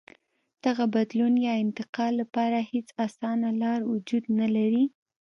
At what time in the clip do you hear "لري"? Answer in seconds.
4.55-4.85